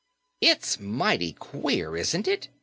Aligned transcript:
"It's 0.41 0.79
mighty 0.79 1.31
queer, 1.33 1.95
isn't 1.95 2.27
it?" 2.27 2.47